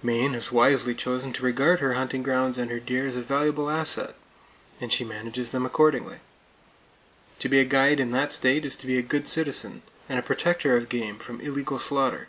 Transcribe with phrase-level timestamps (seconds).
[0.00, 3.68] Maine has wisely chosen to regard her hunting grounds and her deer as a valuable
[3.68, 4.14] asset,
[4.80, 6.20] and she manages them accordingly.
[7.40, 10.22] To be a guide in that state is to be a good citizen, and a
[10.22, 12.28] protector of game from illegal slaughter.